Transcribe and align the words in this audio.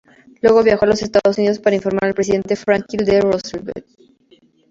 Luego, 0.41 0.63
viajó 0.63 0.85
a 0.85 0.87
los 0.87 1.03
Estados 1.03 1.37
Unidos 1.37 1.59
para 1.59 1.75
informar 1.75 2.05
al 2.05 2.15
presidente 2.15 2.55
Franklin 2.55 3.05
D. 3.05 3.21
Roosevelt. 3.21 3.85